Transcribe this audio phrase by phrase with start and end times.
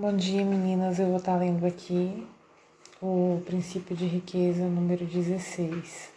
[0.00, 0.98] Bom dia, meninas.
[0.98, 2.26] Eu vou estar lendo aqui
[3.02, 6.10] o princípio de riqueza número 16.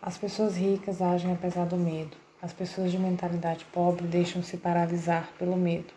[0.00, 2.16] As pessoas ricas agem apesar do medo.
[2.40, 5.92] As pessoas de mentalidade pobre deixam-se paralisar pelo medo.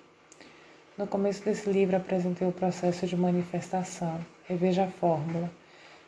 [0.98, 4.20] No começo desse livro apresentei o processo de manifestação.
[4.46, 5.52] Reveja a fórmula.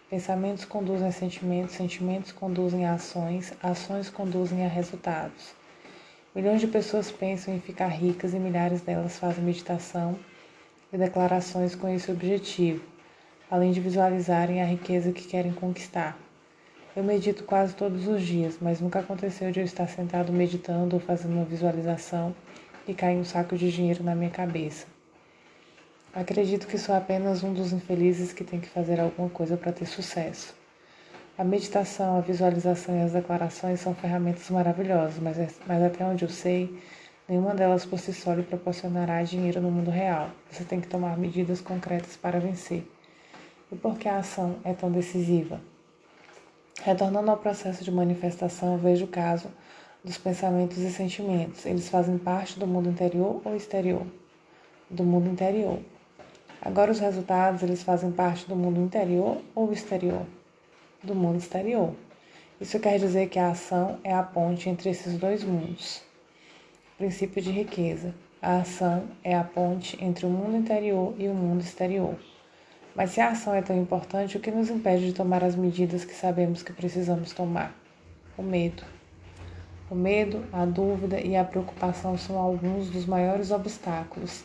[0.10, 5.54] Pensamentos conduzem a sentimentos, sentimentos conduzem a ações, ações conduzem a resultados.
[6.38, 10.16] Milhões de pessoas pensam em ficar ricas e milhares delas fazem meditação
[10.94, 12.86] e declarações com esse objetivo,
[13.50, 16.16] além de visualizarem a riqueza que querem conquistar.
[16.96, 21.00] Eu medito quase todos os dias, mas nunca aconteceu de eu estar sentado meditando ou
[21.00, 22.36] fazendo uma visualização
[22.88, 24.86] e cair um saco de dinheiro na minha cabeça.
[26.14, 29.88] Acredito que sou apenas um dos infelizes que tem que fazer alguma coisa para ter
[29.88, 30.56] sucesso.
[31.38, 36.26] A meditação, a visualização e as declarações são ferramentas maravilhosas, mas, é, mas até onde
[36.26, 36.82] eu sei,
[37.30, 40.32] nenhuma delas por si só lhe proporcionará dinheiro no mundo real.
[40.50, 42.92] Você tem que tomar medidas concretas para vencer.
[43.72, 45.62] E por que a ação é tão decisiva?
[46.82, 49.48] Retornando ao processo de manifestação, vejo o caso
[50.04, 51.68] dos pensamentos e sentimentos.
[51.68, 54.08] Eles fazem parte do mundo interior ou exterior?
[54.90, 55.78] Do mundo interior.
[56.60, 60.26] Agora os resultados, eles fazem parte do mundo interior ou exterior?
[61.08, 61.96] Do mundo exterior.
[62.62, 66.04] Isso quer dizer que a ação é a ponte entre esses dois mundos.
[66.98, 68.14] Princípio de riqueza.
[68.42, 72.16] A ação é a ponte entre o mundo interior e o mundo exterior.
[72.96, 76.04] Mas se a ação é tão importante, o que nos impede de tomar as medidas
[76.04, 77.76] que sabemos que precisamos tomar?
[78.38, 78.84] O medo.
[79.90, 84.44] O medo, a dúvida e a preocupação são alguns dos maiores obstáculos,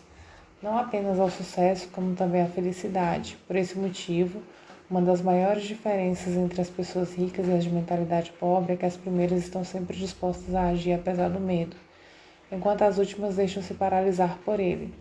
[0.63, 3.37] não apenas ao sucesso, como também à felicidade.
[3.47, 4.41] Por esse motivo,
[4.93, 8.85] uma das maiores diferenças entre as pessoas ricas e as de mentalidade pobre é que
[8.85, 11.75] as primeiras estão sempre dispostas a agir apesar do medo,
[12.53, 14.93] enquanto as últimas deixam-se paralisar por ele.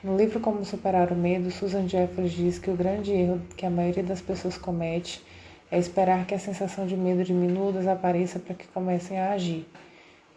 [0.00, 3.70] No livro Como Superar o Medo, Susan Jeffers diz que o grande erro que a
[3.70, 5.20] maioria das pessoas comete
[5.72, 9.66] é esperar que a sensação de medo diminua ou desapareça para que comecem a agir.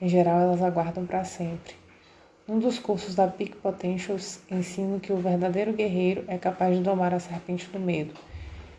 [0.02, 1.76] Em geral, elas aguardam para sempre.
[2.50, 7.14] Um dos cursos da Peak Potentials ensina que o verdadeiro guerreiro é capaz de domar
[7.14, 8.33] a serpente do medo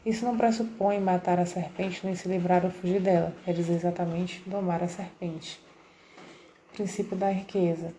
[0.05, 4.43] isso não pressupõe matar a serpente nem se livrar ou fugir dela, quer dizer exatamente
[4.47, 5.59] domar a serpente.
[6.75, 7.95] Princípio da riqueza.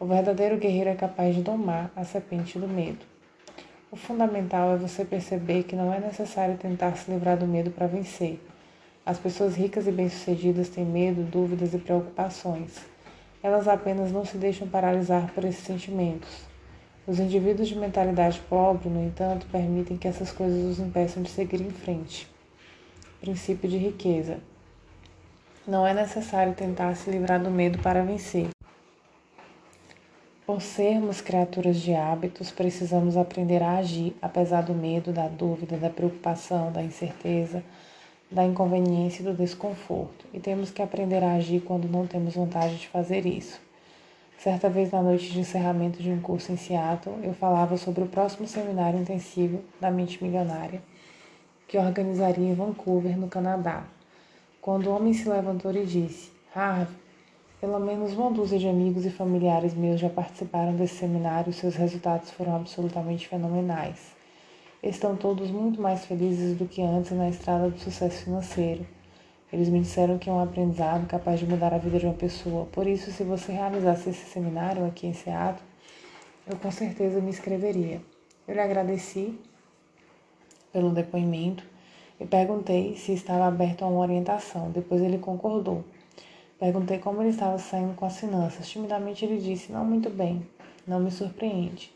[0.00, 3.04] O verdadeiro guerreiro é capaz de domar a serpente do medo.
[3.90, 7.86] O fundamental é você perceber que não é necessário tentar se livrar do medo para
[7.86, 8.40] vencer.
[9.04, 12.86] As pessoas ricas e bem-sucedidas têm medo, dúvidas e preocupações.
[13.42, 16.47] Elas apenas não se deixam paralisar por esses sentimentos.
[17.08, 21.58] Os indivíduos de mentalidade pobre, no entanto, permitem que essas coisas os impeçam de seguir
[21.58, 22.28] em frente.
[23.18, 24.40] Princípio de riqueza.
[25.66, 28.50] Não é necessário tentar se livrar do medo para vencer.
[30.44, 35.88] Por sermos criaturas de hábitos, precisamos aprender a agir apesar do medo, da dúvida, da
[35.88, 37.64] preocupação, da incerteza,
[38.30, 40.26] da inconveniência e do desconforto.
[40.34, 43.66] E temos que aprender a agir quando não temos vontade de fazer isso.
[44.38, 48.06] Certa vez na noite de encerramento de um curso em Seattle, eu falava sobre o
[48.06, 50.80] próximo seminário intensivo da mente milionária
[51.66, 53.82] que organizaria em Vancouver, no Canadá.
[54.62, 56.94] Quando o homem se levantou e disse: Harvey,
[57.60, 61.74] pelo menos uma dúzia de amigos e familiares meus já participaram desse seminário e seus
[61.74, 64.14] resultados foram absolutamente fenomenais.
[64.80, 68.86] Estão todos muito mais felizes do que antes na estrada do sucesso financeiro.
[69.52, 72.66] Eles me disseram que é um aprendizado capaz de mudar a vida de uma pessoa.
[72.66, 75.66] Por isso, se você realizasse esse seminário aqui em Seattle,
[76.46, 78.02] eu com certeza me inscreveria.
[78.46, 79.38] Eu lhe agradeci
[80.70, 81.64] pelo depoimento
[82.20, 84.70] e perguntei se estava aberto a uma orientação.
[84.70, 85.82] Depois ele concordou.
[86.58, 88.68] Perguntei como ele estava saindo com as finanças.
[88.68, 90.46] Timidamente ele disse: Não muito bem.
[90.86, 91.90] Não me surpreende.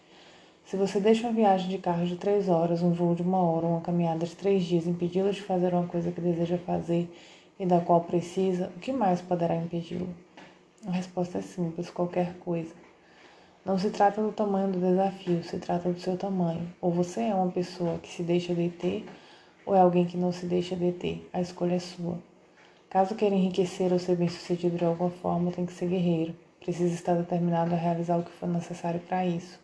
[0.64, 3.66] Se você deixa uma viagem de carro de três horas, um voo de uma hora,
[3.66, 7.10] uma caminhada de três dias, impedi-lo de fazer uma coisa que deseja fazer
[7.58, 10.08] e da qual precisa, o que mais poderá impedi-lo?
[10.86, 12.74] A resposta é simples: qualquer coisa.
[13.64, 16.68] Não se trata do tamanho do desafio, se trata do seu tamanho.
[16.80, 19.04] Ou você é uma pessoa que se deixa deter,
[19.64, 21.28] ou é alguém que não se deixa deter.
[21.32, 22.18] A escolha é sua.
[22.90, 26.34] Caso queira enriquecer ou ser bem-sucedido de alguma forma, tem que ser guerreiro.
[26.58, 29.60] Precisa estar determinado a realizar o que for necessário para isso.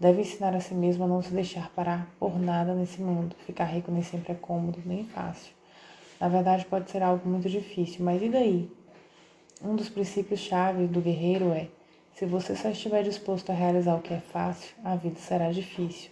[0.00, 3.36] Deve ensinar a si mesmo a não se deixar parar por nada nesse mundo.
[3.46, 5.59] Ficar rico nem sempre é cômodo, nem fácil.
[6.20, 8.70] Na verdade, pode ser algo muito difícil, mas e daí?
[9.64, 11.68] Um dos princípios-chave do guerreiro é:
[12.14, 16.10] se você só estiver disposto a realizar o que é fácil, a vida será difícil.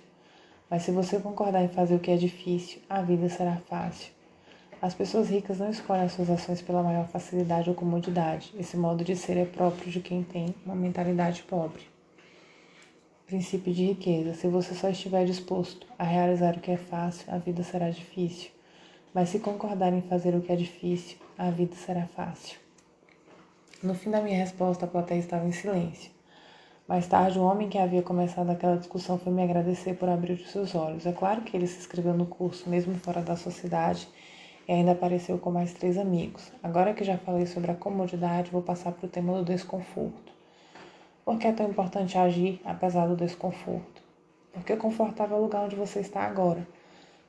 [0.71, 4.13] Mas se você concordar em fazer o que é difícil, a vida será fácil.
[4.81, 8.55] As pessoas ricas não escolhem as suas ações pela maior facilidade ou comodidade.
[8.59, 11.83] Esse modo de ser é próprio de quem tem uma mentalidade pobre.
[13.27, 14.35] Princípio de riqueza.
[14.35, 18.58] Se você só estiver disposto a realizar o que é fácil, a vida será difícil.
[19.15, 22.59] Mas se concordar em fazer o que é difícil, a vida será fácil.
[23.83, 26.11] No fim da minha resposta, a plateia estava em silêncio.
[26.89, 30.51] Mais tarde, o homem que havia começado aquela discussão foi me agradecer por abrir os
[30.51, 31.07] seus olhos.
[31.07, 34.09] É claro que ele se inscreveu no curso, mesmo fora da sociedade,
[34.67, 36.51] e ainda apareceu com mais três amigos.
[36.63, 40.33] Agora que já falei sobre a comodidade, vou passar para o tema do desconforto.
[41.25, 44.03] Por que é tão importante agir apesar do desconforto?
[44.53, 46.67] Porque confortável é o lugar onde você está agora.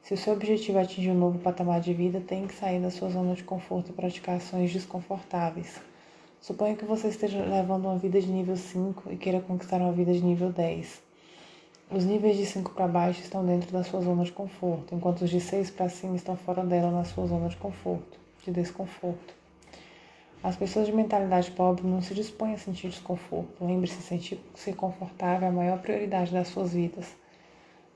[0.02, 2.90] Se o seu objetivo é atingir um novo patamar de vida, tem que sair da
[2.90, 5.80] sua zona de conforto e praticar ações desconfortáveis.
[6.42, 10.14] Suponha que você esteja levando uma vida de nível 5 e queira conquistar uma vida
[10.14, 11.02] de nível 10.
[11.92, 15.30] Os níveis de 5 para baixo estão dentro da sua zona de conforto, enquanto os
[15.30, 19.34] de 6 para cima estão fora dela na sua zona de conforto, de desconforto.
[20.42, 23.66] As pessoas de mentalidade pobre não se dispõem a sentir desconforto.
[23.66, 27.14] Lembre-se, sentir-se confortável é a maior prioridade das suas vidas.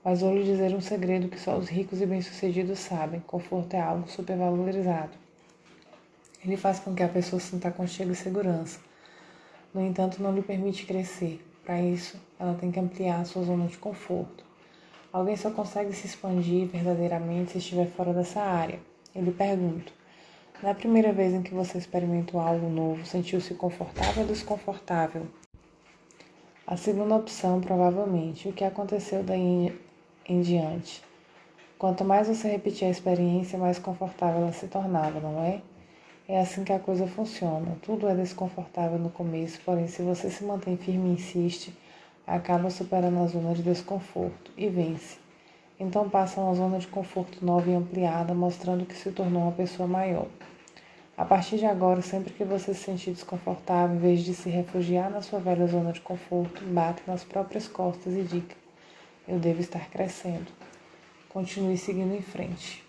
[0.04, 3.80] Mas vou lhe dizer um segredo que só os ricos e bem-sucedidos sabem: conforto é
[3.80, 5.12] algo supervalorizado.
[6.44, 8.80] Ele faz com que a pessoa sinta aconchego e segurança.
[9.74, 11.42] No entanto, não lhe permite crescer.
[11.64, 14.44] Para isso, ela tem que ampliar a sua zona de conforto.
[15.14, 18.80] Alguém só consegue se expandir verdadeiramente se estiver fora dessa área.
[19.16, 19.94] Eu lhe pergunto:
[20.62, 25.28] na primeira vez em que você experimentou algo novo, sentiu-se confortável ou desconfortável?
[26.68, 29.74] A segunda opção, provavelmente, o que aconteceu daí
[30.28, 31.02] em diante.
[31.78, 35.62] Quanto mais você repetia a experiência, mais confortável ela se tornava, não é?
[36.28, 37.78] É assim que a coisa funciona.
[37.82, 41.78] Tudo é desconfortável no começo, porém, se você se mantém firme e insiste,
[42.26, 45.18] acaba superando a zona de desconforto e vence.
[45.78, 49.52] Então passa a uma zona de conforto nova e ampliada, mostrando que se tornou uma
[49.52, 50.28] pessoa maior.
[51.18, 55.12] A partir de agora, sempre que você se sentir desconfortável, em vez de se refugiar
[55.12, 58.63] na sua velha zona de conforto, bate nas próprias costas e diga:
[59.28, 60.52] Eu devo estar crescendo.
[61.30, 62.84] Continue seguindo em frente.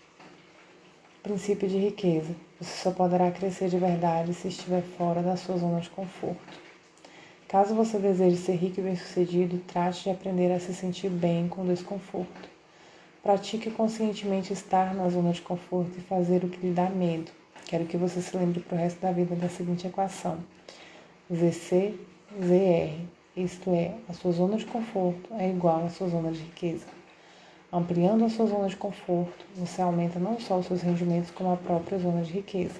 [1.23, 2.35] Princípio de riqueza.
[2.59, 6.65] Você só poderá crescer de verdade se estiver fora da sua zona de conforto.
[7.47, 11.65] Caso você deseje ser rico e bem-sucedido, trate de aprender a se sentir bem com
[11.65, 12.49] desconforto.
[13.23, 17.31] Pratique conscientemente estar na zona de conforto e fazer o que lhe dá medo.
[17.65, 20.37] Quero que você se lembre para o resto da vida da seguinte equação:
[21.29, 21.95] VC-ZR,
[23.35, 26.85] isto é, a sua zona de conforto é igual à sua zona de riqueza.
[27.71, 31.57] Ampliando a sua zona de conforto, você aumenta não só os seus rendimentos, como a
[31.57, 32.79] própria zona de riqueza.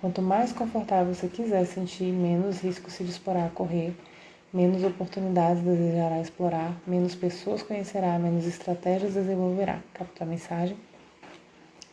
[0.00, 3.94] Quanto mais confortável você quiser sentir, menos risco se disporá a correr,
[4.52, 9.78] menos oportunidades desejará explorar, menos pessoas conhecerá, menos estratégias desenvolverá.
[9.92, 10.76] Capta a mensagem?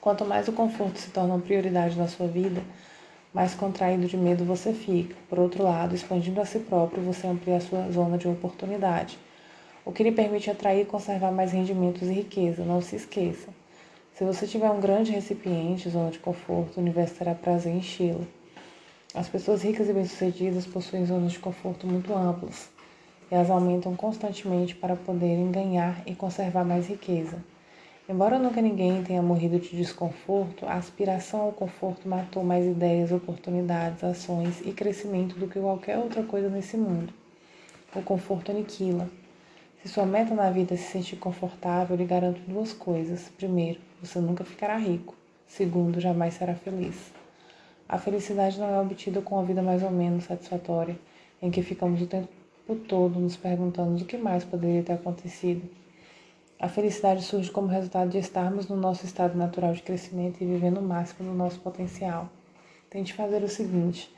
[0.02, 2.64] Quanto mais o conforto se torna uma prioridade na sua vida,
[3.34, 5.16] mais contraído de medo você fica.
[5.30, 9.18] Por outro lado, expandindo a si próprio, você amplia a sua zona de oportunidade
[9.84, 12.64] o que lhe permite atrair e conservar mais rendimentos e riqueza.
[12.64, 13.50] Não se esqueça.
[14.14, 18.28] Se você tiver um grande recipiente, zona de conforto, o universo terá prazer em enchê-lo.
[19.14, 22.70] As pessoas ricas e bem-sucedidas possuem zonas de conforto muito amplas.
[23.32, 27.44] E elas aumentam constantemente para poderem ganhar e conservar mais riqueza.
[28.12, 34.04] Embora nunca ninguém tenha morrido de desconforto, a aspiração ao conforto matou mais ideias, oportunidades,
[34.04, 37.14] ações e crescimento do que qualquer outra coisa nesse mundo.
[37.96, 39.10] O conforto aniquila,
[39.82, 43.32] se sua meta na vida é se sentir confortável, lhe garanto duas coisas.
[43.38, 45.16] Primeiro, você nunca ficará rico.
[45.48, 47.14] Segundo, jamais será feliz.
[47.88, 51.00] A felicidade não é obtida com uma vida mais ou menos satisfatória,
[51.42, 52.28] em que ficamos o tempo
[52.90, 55.62] todo nos perguntando o que mais poderia ter acontecido.
[56.62, 60.78] A felicidade surge como resultado de estarmos no nosso estado natural de crescimento e vivendo
[60.78, 62.30] o máximo do nosso potencial.
[62.88, 64.16] Tente fazer o seguinte: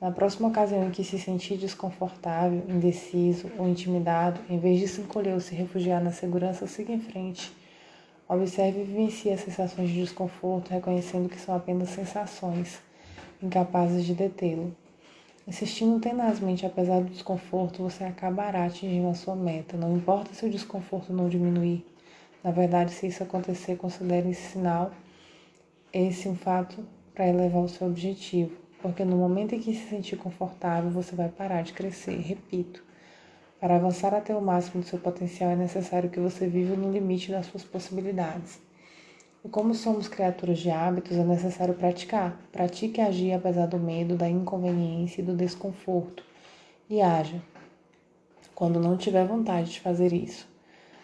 [0.00, 5.00] na próxima ocasião em que se sentir desconfortável, indeciso ou intimidado, em vez de se
[5.00, 7.52] encolher ou se refugiar na segurança, siga em frente.
[8.28, 12.80] Observe e vivencie as sensações de desconforto, reconhecendo que são apenas sensações,
[13.40, 14.74] incapazes de detê-lo.
[15.46, 19.76] Insistindo tenazmente apesar do desconforto, você acabará atingindo a sua meta.
[19.76, 21.86] Não importa se o desconforto não diminuir.
[22.42, 24.90] Na verdade, se isso acontecer, considere esse sinal,
[25.92, 26.84] esse um fato
[27.14, 31.28] para elevar o seu objetivo porque no momento em que se sentir confortável, você vai
[31.28, 32.20] parar de crescer.
[32.20, 32.84] Repito,
[33.58, 37.30] para avançar até o máximo do seu potencial é necessário que você viva no limite
[37.30, 38.60] das suas possibilidades.
[39.46, 42.36] E como somos criaturas de hábitos, é necessário praticar.
[42.50, 46.24] Pratique agir apesar do medo, da inconveniência e do desconforto.
[46.90, 47.40] E haja
[48.56, 50.48] quando não tiver vontade de fazer isso.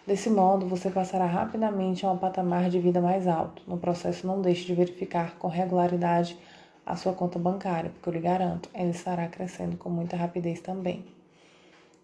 [0.05, 3.63] Desse modo, você passará rapidamente a um patamar de vida mais alto.
[3.65, 6.37] No processo, não deixe de verificar com regularidade
[6.85, 11.05] a sua conta bancária, porque eu lhe garanto, ela estará crescendo com muita rapidez também.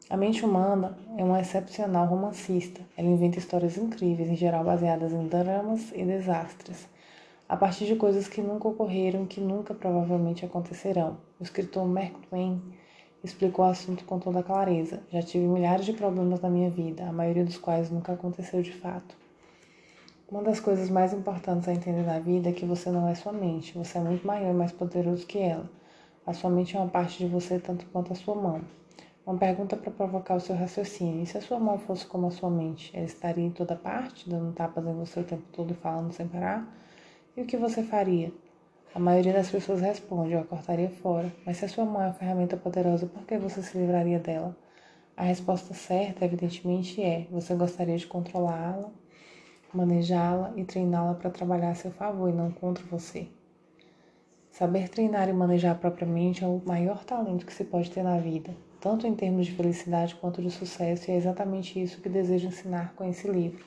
[0.09, 2.81] A mente humana é uma excepcional romancista.
[2.97, 6.89] Ela inventa histórias incríveis, em geral baseadas em dramas e desastres,
[7.47, 11.17] a partir de coisas que nunca ocorreram e que nunca provavelmente acontecerão.
[11.39, 12.59] O escritor Mark Twain
[13.23, 15.03] explicou o assunto com toda clareza.
[15.11, 18.73] Já tive milhares de problemas na minha vida, a maioria dos quais nunca aconteceu de
[18.73, 19.15] fato.
[20.27, 23.31] Uma das coisas mais importantes a entender na vida é que você não é sua
[23.31, 25.69] mente, você é muito maior e mais poderoso que ela.
[26.25, 28.61] A sua mente é uma parte de você tanto quanto a sua mão.
[29.29, 31.21] Uma pergunta para provocar o seu raciocínio.
[31.21, 32.89] E se a sua mão fosse como a sua mente?
[32.97, 36.27] Ela estaria em toda parte, dando tapas em você o tempo todo e falando sem
[36.27, 36.67] parar?
[37.37, 38.33] E o que você faria?
[38.91, 41.31] A maioria das pessoas responde, eu a cortaria fora.
[41.45, 44.57] Mas se a sua mão é uma ferramenta poderosa, por que você se livraria dela?
[45.15, 48.89] A resposta certa, evidentemente, é: você gostaria de controlá-la,
[49.71, 53.27] manejá-la e treiná-la para trabalhar a seu favor e não contra você.
[54.49, 58.55] Saber treinar e manejar propriamente é o maior talento que se pode ter na vida
[58.79, 62.93] tanto em termos de felicidade quanto de sucesso, e é exatamente isso que desejo ensinar
[62.95, 63.65] com esse livro.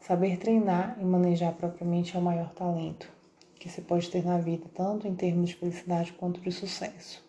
[0.00, 3.20] Saber treinar e manejar propriamente é o maior talento
[3.60, 7.22] que se pode ter na vida, tanto em termos de felicidade quanto de sucesso.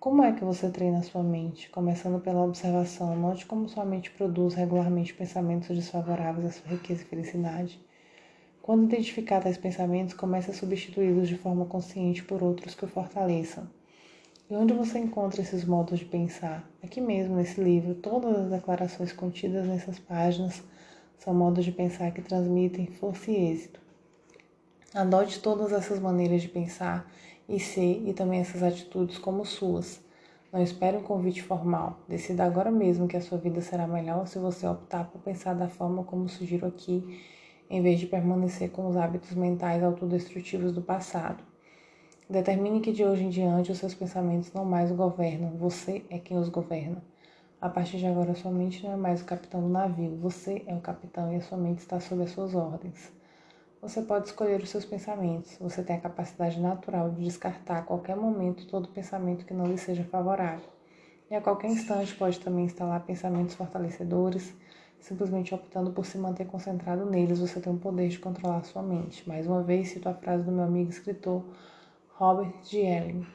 [0.00, 1.68] Como é que você treina a sua mente?
[1.68, 7.04] Começando pela observação, note como sua mente produz regularmente pensamentos desfavoráveis à sua riqueza e
[7.04, 7.78] felicidade.
[8.62, 13.68] Quando identificar tais pensamentos, comece a substituí-los de forma consciente por outros que o fortaleçam.
[14.52, 16.70] E onde você encontra esses modos de pensar?
[16.84, 20.62] Aqui mesmo, nesse livro, todas as declarações contidas nessas páginas
[21.16, 23.80] são modos de pensar que transmitem força e êxito.
[24.92, 27.10] Adote todas essas maneiras de pensar
[27.48, 30.02] e ser e também essas atitudes como suas.
[30.52, 32.00] Não espere um convite formal.
[32.06, 35.66] Decida agora mesmo que a sua vida será melhor se você optar por pensar da
[35.66, 37.22] forma como sugiro aqui,
[37.70, 41.51] em vez de permanecer com os hábitos mentais autodestrutivos do passado.
[42.30, 46.18] Determine que de hoje em diante os seus pensamentos não mais o governam, você é
[46.18, 47.02] quem os governa.
[47.60, 50.74] A partir de agora, sua mente não é mais o capitão do navio, você é
[50.74, 53.12] o capitão e a sua mente está sob as suas ordens.
[53.80, 58.16] Você pode escolher os seus pensamentos, você tem a capacidade natural de descartar a qualquer
[58.16, 60.70] momento todo pensamento que não lhe seja favorável.
[61.28, 64.54] E a qualquer instante pode também instalar pensamentos fortalecedores,
[65.00, 69.28] simplesmente optando por se manter concentrado neles, você tem o poder de controlar sua mente.
[69.28, 71.44] Mais uma vez, cito a frase do meu amigo escritor
[72.22, 72.78] Robert G.
[72.82, 73.26] Ellen.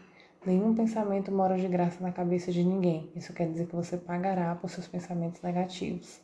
[0.46, 3.12] Nenhum pensamento mora de graça na cabeça de ninguém.
[3.18, 6.22] Isso quer dizer que você pagará por seus pensamentos negativos.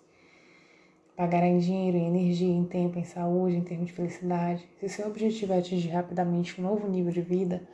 [1.13, 4.65] Pagará em dinheiro, em energia, em tempo, em saúde, em termos de felicidade.
[4.79, 7.67] Se seu objetivo é atingir rapidamente um novo nível de vida,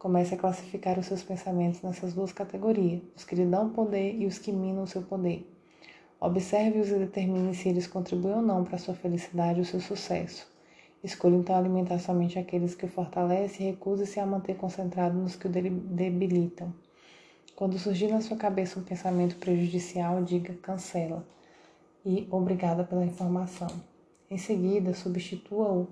[0.00, 4.26] comece a classificar os seus pensamentos nessas duas categorias: os que lhe dão poder e
[4.26, 5.48] os que minam o seu poder.
[6.20, 10.52] Observe-os e determine se eles contribuem ou não para a sua felicidade ou seu sucesso.
[11.04, 15.46] Escolha então alimentar somente aqueles que o fortalecem e recuse-se a manter concentrado nos que
[15.46, 16.72] o debilitam.
[17.54, 21.22] Quando surgir na sua cabeça um pensamento prejudicial, diga cancela
[22.06, 23.68] e obrigada pela informação.
[24.30, 25.88] Em seguida, substitua-o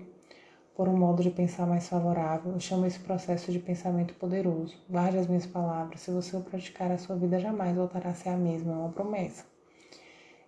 [0.75, 2.59] por um modo de pensar mais favorável.
[2.59, 4.75] Chamo esse processo de pensamento poderoso.
[4.89, 6.01] Guarde as minhas palavras.
[6.01, 8.73] Se você o praticar, a sua vida jamais voltará a ser a mesma.
[8.73, 9.45] É uma promessa.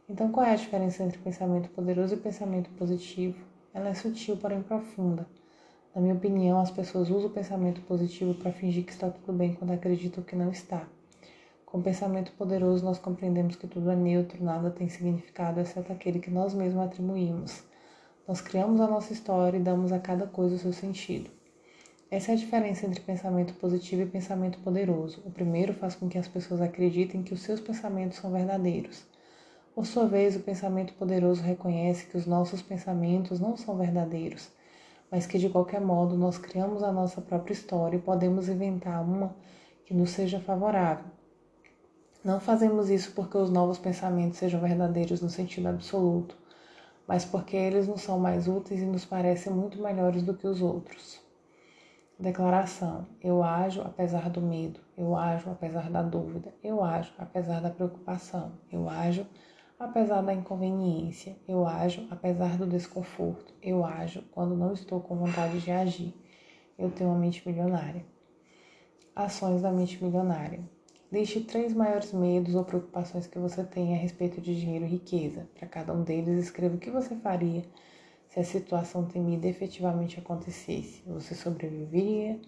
[0.10, 3.38] Então, qual é a diferença entre pensamento poderoso e pensamento positivo?
[3.76, 5.28] Ela é sutil, porém profunda.
[5.94, 9.54] Na minha opinião, as pessoas usam o pensamento positivo para fingir que está tudo bem
[9.54, 10.88] quando acreditam que não está.
[11.66, 16.20] Com o pensamento poderoso, nós compreendemos que tudo é neutro, nada tem significado, exceto aquele
[16.20, 17.64] que nós mesmos atribuímos.
[18.26, 21.30] Nós criamos a nossa história e damos a cada coisa o seu sentido.
[22.10, 25.22] Essa é a diferença entre pensamento positivo e pensamento poderoso.
[25.26, 29.06] O primeiro faz com que as pessoas acreditem que os seus pensamentos são verdadeiros.
[29.76, 34.50] Por sua vez, o pensamento poderoso reconhece que os nossos pensamentos não são verdadeiros,
[35.12, 39.36] mas que de qualquer modo nós criamos a nossa própria história e podemos inventar uma
[39.86, 41.04] que nos seja favorável.
[42.24, 46.38] Não fazemos isso porque os novos pensamentos sejam verdadeiros no sentido absoluto,
[47.06, 50.62] mas porque eles nos são mais úteis e nos parecem muito melhores do que os
[50.62, 51.20] outros.
[52.18, 57.70] Declaração: Eu ajo apesar do medo, eu ajo apesar da dúvida, eu ajo apesar da
[57.70, 59.28] preocupação, eu ajo
[59.80, 65.60] apesar da inconveniência, eu ajo apesar do desconforto, eu ajo quando não estou com vontade
[65.60, 66.14] de agir.
[66.78, 68.06] Eu tenho uma mente milionária.
[69.16, 70.60] Ações da mente milionária.
[71.12, 75.48] Liste três maiores medos ou preocupações que você tem a respeito de dinheiro e riqueza.
[75.58, 77.64] Para cada um deles, escreva o que você faria
[78.28, 81.04] se a situação temida efetivamente acontecesse.
[81.08, 82.40] Você sobreviveria?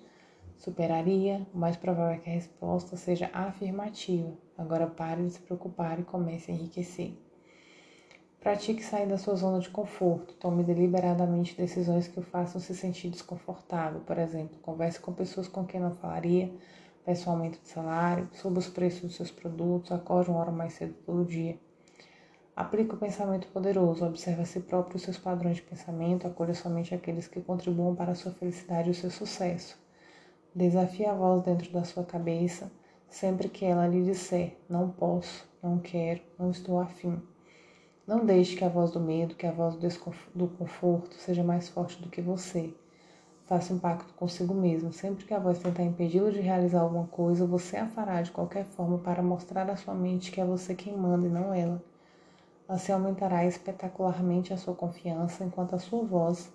[0.58, 1.48] Superaria?
[1.54, 4.34] O mais provável é que a resposta seja afirmativa.
[4.58, 7.14] Agora pare de se preocupar e comece a enriquecer.
[8.40, 10.34] Pratique sair da sua zona de conforto.
[10.36, 14.02] Tome deliberadamente decisões que o façam se sentir desconfortável.
[14.02, 16.52] Por exemplo, converse com pessoas com quem não falaria
[17.08, 20.74] peça um aumento de salário, suba os preços dos seus produtos, acorde uma hora mais
[20.74, 21.58] cedo todo dia.
[22.54, 26.94] Aplique o pensamento poderoso, observe a si próprio os seus padrões de pensamento, acolha somente
[26.94, 29.80] aqueles que contribuam para a sua felicidade e o seu sucesso.
[30.54, 32.70] Desafie a voz dentro da sua cabeça
[33.10, 37.22] sempre que ela lhe disser: não posso, não quero, não estou afim.
[38.06, 42.02] Não deixe que a voz do medo, que a voz do conforto seja mais forte
[42.02, 42.74] do que você.
[43.48, 44.94] Faça um pacto consigo mesmo.
[44.94, 48.66] Sempre que a voz tentar impedi-lo de realizar alguma coisa, você a fará de qualquer
[48.66, 51.84] forma para mostrar à sua mente que é você quem manda e não ela.
[52.68, 56.52] Assim aumentará espetacularmente a sua confiança, enquanto a sua voz,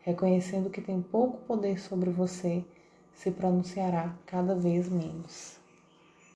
[0.00, 2.64] reconhecendo que tem pouco poder sobre você,
[3.12, 5.55] se pronunciará cada vez menos.